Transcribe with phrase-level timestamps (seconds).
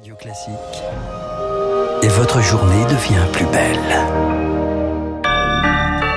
[0.00, 0.54] Radio Classique.
[2.02, 3.78] Et votre journée devient plus belle.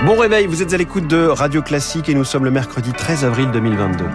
[0.06, 3.26] Bon réveil, vous êtes à l'écoute de Radio Classique et nous sommes le mercredi 13
[3.26, 4.06] avril 2022.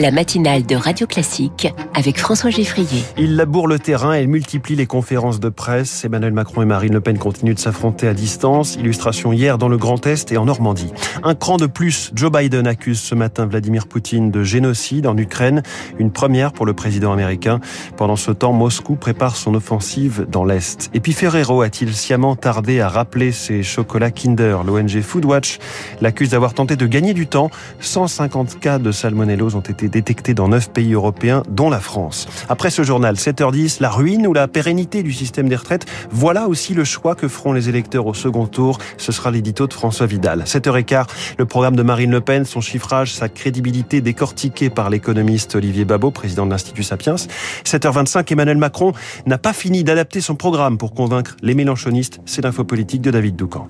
[0.00, 3.02] La matinale de Radio Classique avec François Geffrier.
[3.16, 6.04] Il laboure le terrain et multiplie les conférences de presse.
[6.04, 8.76] Emmanuel Macron et Marine Le Pen continuent de s'affronter à distance.
[8.76, 10.92] Illustration hier dans le Grand Est et en Normandie.
[11.24, 15.64] Un cran de plus, Joe Biden accuse ce matin Vladimir Poutine de génocide en Ukraine.
[15.98, 17.58] Une première pour le président américain.
[17.96, 20.90] Pendant ce temps, Moscou prépare son offensive dans l'Est.
[20.94, 24.58] Et puis Ferrero a-t-il sciemment tardé à rappeler ses chocolats Kinder?
[24.64, 25.58] L'ONG Foodwatch
[26.00, 27.50] l'accuse d'avoir tenté de gagner du temps.
[27.80, 32.28] 150 cas de salmonellose ont été détectés dans 9 pays européens, dont la France.
[32.48, 36.74] Après ce journal, 7h10, la ruine ou la pérennité du système des retraites, voilà aussi
[36.74, 38.78] le choix que feront les électeurs au second tour.
[38.96, 40.42] Ce sera l'édito de François Vidal.
[40.44, 41.06] 7h15,
[41.38, 46.10] le programme de Marine Le Pen, son chiffrage, sa crédibilité décortiquée par l'économiste Olivier Babot,
[46.10, 47.16] président de l'Institut Sapiens.
[47.64, 48.92] 7h25, Emmanuel Macron
[49.26, 52.20] n'a pas fini d'adapter son programme pour convaincre les mélanchonistes.
[52.26, 53.68] C'est l'info politique de David Doucan.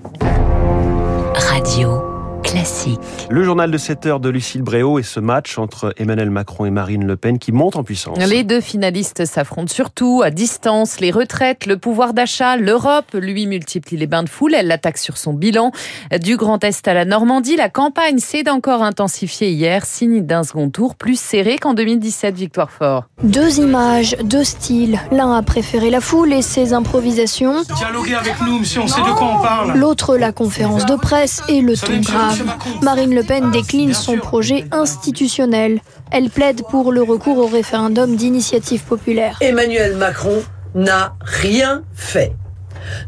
[1.35, 2.08] Radio
[2.49, 2.99] classique.
[3.29, 6.71] Le journal de 7 heures de Lucille Bréau et ce match entre Emmanuel Macron et
[6.71, 8.17] Marine Le Pen qui monte en puissance.
[8.17, 10.99] Les deux finalistes s'affrontent surtout à distance.
[10.99, 14.55] Les retraites, le pouvoir d'achat, l'Europe, lui multiplie les bains de foule.
[14.55, 15.71] Elle l'attaque sur son bilan.
[16.21, 20.69] Du Grand Est à la Normandie, la campagne s'est encore intensifiée hier, signe d'un second
[20.69, 23.05] tour plus serré qu'en 2017, Victoire Fort.
[23.23, 24.99] Deux images, deux styles.
[25.11, 27.61] L'un a préféré la foule et ses improvisations.
[27.75, 29.77] Dialoguez avec nous, monsieur, on sait de quoi on parle.
[29.77, 32.38] L'autre la conférence de presse et le ton grave.
[32.81, 35.79] Marine Le Pen décline son projet institutionnel.
[36.11, 39.37] Elle plaide pour le recours au référendum d'initiative populaire.
[39.41, 40.43] Emmanuel Macron
[40.75, 42.33] n'a rien fait.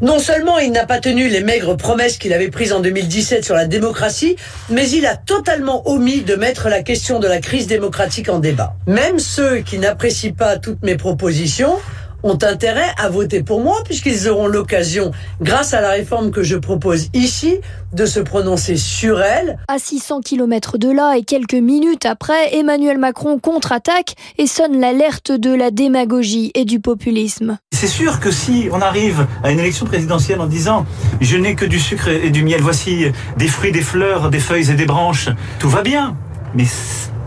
[0.00, 3.54] Non seulement il n'a pas tenu les maigres promesses qu'il avait prises en 2017 sur
[3.54, 4.36] la démocratie,
[4.70, 8.74] mais il a totalement omis de mettre la question de la crise démocratique en débat.
[8.86, 11.76] Même ceux qui n'apprécient pas toutes mes propositions
[12.22, 16.56] ont intérêt à voter pour moi puisqu'ils auront l'occasion, grâce à la réforme que je
[16.56, 17.58] propose ici,
[17.92, 19.58] de se prononcer sur elle.
[19.68, 25.32] À 600 km de là et quelques minutes après, Emmanuel Macron contre-attaque et sonne l'alerte
[25.32, 27.58] de la démagogie et du populisme.
[27.72, 30.86] C'est sûr que si on arrive à une élection présidentielle en disant
[31.20, 34.70] je n'ai que du sucre et du miel, voici des fruits, des fleurs, des feuilles
[34.70, 36.16] et des branches, tout va bien.
[36.54, 36.64] Mais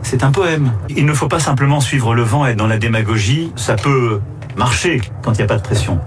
[0.01, 0.71] c'est un poème.
[0.89, 3.51] Il ne faut pas simplement suivre le vent et être dans la démagogie.
[3.55, 4.21] Ça peut
[4.55, 5.99] marcher quand il n'y a pas de pression.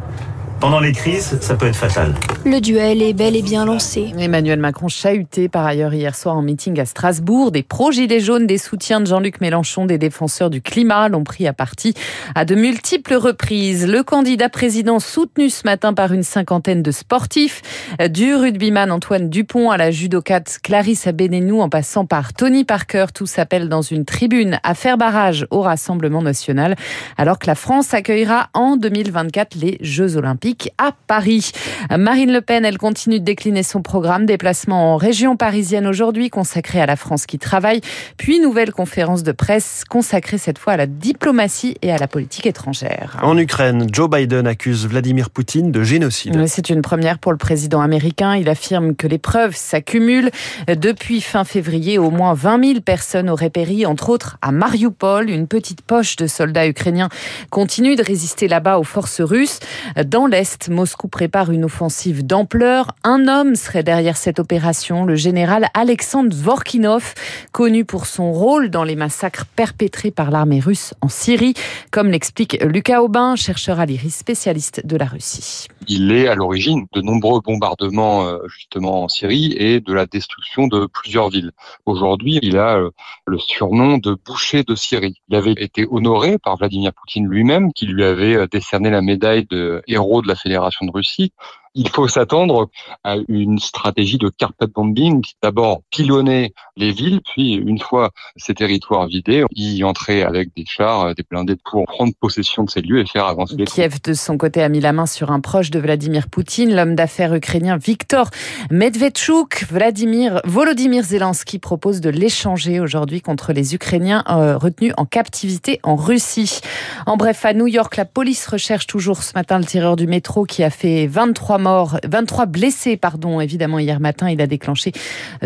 [0.60, 2.12] Pendant les crises, ça peut être fatal.
[2.44, 4.12] Le duel est bel et bien lancé.
[4.18, 7.52] Emmanuel Macron chahuté par ailleurs hier soir en meeting à Strasbourg.
[7.52, 11.52] Des pro-gilets jaunes, des soutiens de Jean-Luc Mélenchon, des défenseurs du climat l'ont pris à
[11.52, 11.94] partie
[12.34, 13.86] à de multiples reprises.
[13.86, 17.62] Le candidat président soutenu ce matin par une cinquantaine de sportifs,
[18.10, 23.26] du rugbyman Antoine Dupont à la judocate Clarisse Abenenou en passant par Tony Parker, tout
[23.26, 26.74] s'appelle dans une tribune à faire barrage au Rassemblement national
[27.16, 30.47] alors que la France accueillera en 2024 les Jeux olympiques
[30.78, 31.50] à Paris.
[31.96, 34.24] Marine Le Pen, elle continue de décliner son programme.
[34.24, 37.80] Déplacement en région parisienne aujourd'hui consacré à la France qui travaille.
[38.16, 42.46] Puis nouvelle conférence de presse consacrée cette fois à la diplomatie et à la politique
[42.46, 43.18] étrangère.
[43.22, 46.46] En Ukraine, Joe Biden accuse Vladimir Poutine de génocide.
[46.46, 48.36] C'est une première pour le président américain.
[48.36, 50.30] Il affirme que les preuves s'accumulent.
[50.66, 55.28] Depuis fin février, au moins 20 000 personnes auraient péri, entre autres à Mariupol.
[55.30, 57.08] Une petite poche de soldats ukrainiens
[57.50, 59.58] continue de résister là-bas aux forces russes.
[60.06, 60.37] Dans l'Est,
[60.68, 62.94] Moscou prépare une offensive d'ampleur.
[63.02, 67.14] Un homme serait derrière cette opération, le général Alexandre Dvorkinov,
[67.50, 71.54] connu pour son rôle dans les massacres perpétrés par l'armée russe en Syrie,
[71.90, 75.66] comme l'explique Lucas Aubin, chercheur à l'IRIS spécialiste de la Russie.
[75.88, 80.86] Il est à l'origine de nombreux bombardements justement en Syrie et de la destruction de
[80.86, 81.50] plusieurs villes.
[81.84, 82.78] Aujourd'hui, il a
[83.26, 85.20] le surnom de boucher de Syrie.
[85.28, 89.82] Il avait été honoré par Vladimir Poutine lui-même, qui lui avait décerné la médaille de
[89.88, 91.32] héros de la Fédération de Russie.
[91.78, 92.70] Il faut s'attendre
[93.04, 99.06] à une stratégie de carpet bombing, d'abord pilonner les villes, puis une fois ces territoires
[99.06, 103.06] vidés, y entrer avec des chars, des blindés pour prendre possession de ces lieux et
[103.06, 105.78] faire avancer les Kiev, de son côté, a mis la main sur un proche de
[105.78, 108.28] Vladimir Poutine, l'homme d'affaires ukrainien Viktor
[108.72, 109.66] Medvedchuk.
[109.70, 115.94] Vladimir, Volodymyr Zelensky propose de l'échanger aujourd'hui contre les Ukrainiens euh, retenus en captivité en
[115.94, 116.58] Russie.
[117.06, 120.42] En bref, à New York, la police recherche toujours ce matin le tireur du métro
[120.42, 124.30] qui a fait 23 morts morts, 23 blessés, pardon, évidemment, hier matin.
[124.30, 124.92] Il a déclenché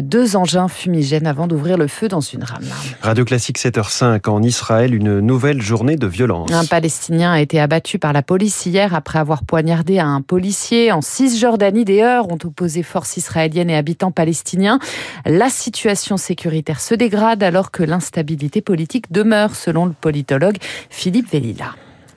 [0.00, 2.64] deux engins fumigènes avant d'ouvrir le feu dans une rame.
[3.00, 6.50] Radio Classique 7h05 en Israël, une nouvelle journée de violence.
[6.52, 10.92] Un Palestinien a été abattu par la police hier après avoir poignardé un policier.
[10.92, 14.78] En Cisjordanie, des heures ont opposé forces israéliennes et habitants palestiniens.
[15.26, 20.56] La situation sécuritaire se dégrade alors que l'instabilité politique demeure, selon le politologue
[20.90, 21.74] Philippe Vellila.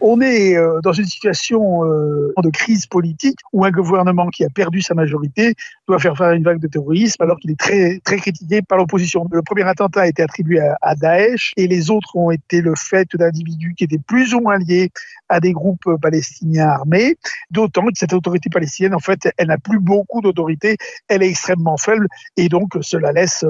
[0.07, 4.49] On est euh, dans une situation euh, de crise politique où un gouvernement qui a
[4.51, 5.55] perdu sa majorité
[5.87, 9.27] doit faire faire une vague de terrorisme alors qu'il est très, très critiqué par l'opposition.
[9.31, 13.07] Le premier attentat a été attribué à, Daesh et les autres ont été le fait
[13.15, 14.91] d'individus qui étaient plus ou moins liés
[15.27, 17.17] à des groupes palestiniens armés,
[17.49, 21.77] d'autant que cette autorité palestinienne, en fait, elle n'a plus beaucoup d'autorité, elle est extrêmement
[21.77, 22.05] faible
[22.37, 23.43] et donc cela laisse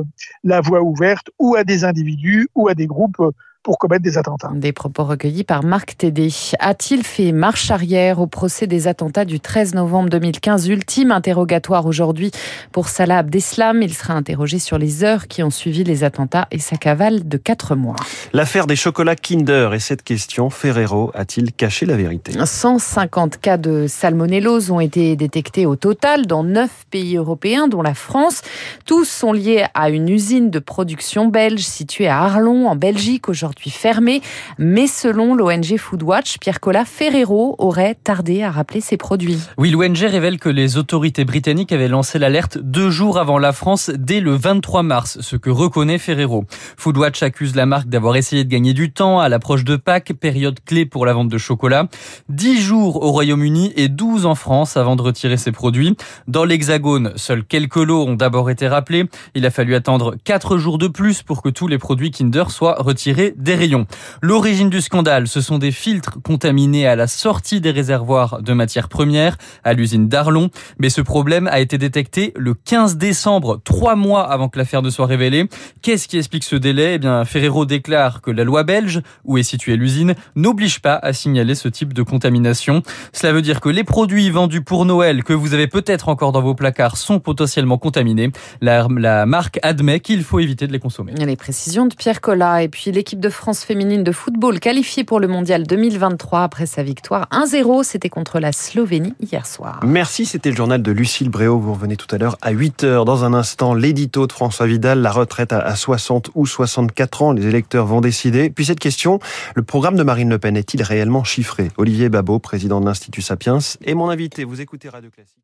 [0.45, 3.21] la voie ouverte ou à des individus ou à des groupes
[3.65, 4.51] pour commettre des attentats.
[4.53, 6.29] Des propos recueillis par Marc Tédé.
[6.59, 12.29] A-t-il fait marche arrière au procès des attentats du 13 novembre 2015 Ultime interrogatoire aujourd'hui
[12.71, 13.81] pour Salah Abdeslam.
[13.81, 17.37] Il sera interrogé sur les heures qui ont suivi les attentats et sa cavale de
[17.37, 17.95] 4 mois.
[18.33, 22.33] L'affaire des chocolats Kinder et cette question, Ferrero a-t-il caché la vérité?
[22.45, 27.95] 150 cas de salmonellose ont été détectés au total dans 9 pays européens, dont la
[27.95, 28.43] France.
[28.85, 33.54] Tous sont liés à une usine de production belge située à Arlon, en Belgique, aujourd'hui
[33.59, 34.21] fermé.
[34.57, 39.39] Mais selon l'ONG Foodwatch, Pierre Collat Ferrero aurait tardé à rappeler ses produits.
[39.57, 43.91] Oui, l'ONG révèle que les autorités britanniques avaient lancé l'alerte deux jours avant la France,
[43.95, 46.45] dès le 23 mars, ce que reconnaît Ferrero.
[46.77, 50.59] Foodwatch accuse la marque d'avoir essayé de gagner du temps à l'approche de Pâques, période
[50.65, 51.87] clé pour la vente de chocolat.
[52.29, 55.95] Dix jours au Royaume-Uni et 12 en France avant de retirer ses produits.
[56.27, 59.05] Dans l'Hexagone, seuls quelques lots ont d'abord été rappelés.
[59.33, 62.75] Il a fallu attendre quatre jours de plus pour que tous les produits Kinder soient
[62.79, 63.85] retirés des rayons.
[64.21, 68.89] L'origine du scandale, ce sont des filtres contaminés à la sortie des réservoirs de matières
[68.89, 70.49] premières à l'usine d'Arlon.
[70.79, 74.89] Mais ce problème a été détecté le 15 décembre, trois mois avant que l'affaire ne
[74.89, 75.47] soit révélée.
[75.81, 76.95] Qu'est-ce qui explique ce délai?
[76.95, 81.13] Eh bien, Ferrero déclare que la loi belge, où est située l'usine, n'oblige pas à
[81.13, 82.81] signaler ce type de contamination.
[83.13, 86.41] Cela veut dire que les produits vendus pour Noël, que vous avez peut-être encore dans
[86.41, 88.31] vos placards, sont potentiellement contaminés.
[88.61, 88.87] La,
[89.27, 91.13] marque admet qu'il faut éviter de les consommer.
[91.13, 95.19] Les précisions de Pierre Collat et puis l'équipe de France féminine de football qualifiée pour
[95.19, 97.83] le mondial 2023 après sa victoire 1-0.
[97.83, 99.81] C'était contre la Slovénie hier soir.
[99.85, 101.59] Merci, c'était le journal de Lucille Bréau.
[101.59, 103.05] Vous revenez tout à l'heure à 8h.
[103.05, 107.31] Dans un instant, l'édito de François Vidal, la retraite à 60 ou 64 ans.
[107.33, 108.49] Les électeurs vont décider.
[108.49, 109.19] Puis cette question,
[109.53, 111.69] le programme de Marine Le Pen est-il réellement chiffré?
[111.77, 114.45] Olivier Babot, président de l'Institut Sapiens, est mon invité.
[114.45, 115.35] Vous écoutez Radio Classique.